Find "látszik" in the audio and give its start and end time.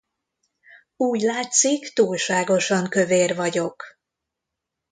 1.21-1.93